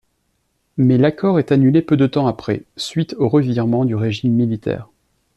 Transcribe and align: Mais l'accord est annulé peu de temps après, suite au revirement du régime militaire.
Mais 0.77 0.97
l'accord 0.97 1.37
est 1.37 1.51
annulé 1.51 1.83
peu 1.83 1.95
de 1.95 2.07
temps 2.07 2.25
après, 2.25 2.63
suite 2.75 3.13
au 3.19 3.29
revirement 3.29 3.85
du 3.85 3.93
régime 3.93 4.33
militaire. 4.33 4.89